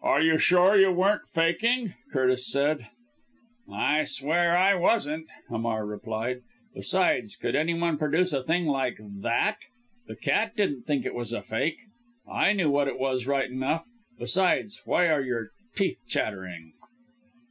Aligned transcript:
"Are 0.00 0.22
you 0.22 0.38
sure 0.38 0.78
you 0.78 0.90
weren't 0.92 1.26
faking?" 1.30 1.92
Curtis 2.10 2.50
said. 2.50 2.88
"I 3.70 4.04
swear 4.04 4.56
I 4.56 4.74
wasn't," 4.74 5.28
Hamar 5.50 5.84
replied; 5.84 6.40
"besides 6.74 7.36
could 7.36 7.54
any 7.54 7.74
one 7.78 7.98
produce 7.98 8.32
a 8.32 8.42
thing 8.42 8.64
like 8.64 8.96
THAT? 8.98 9.58
The 10.06 10.16
cat 10.16 10.56
didn't 10.56 10.84
think 10.84 11.04
it 11.04 11.14
was 11.14 11.34
a 11.34 11.42
fake 11.42 11.80
it 12.26 12.54
knew 12.56 12.70
what 12.70 12.88
it 12.88 12.98
was 12.98 13.26
right 13.26 13.50
enough. 13.50 13.84
Besides, 14.18 14.80
why 14.86 15.08
are 15.10 15.20
your 15.20 15.50
teeth 15.74 16.00
chattering?" 16.08 16.72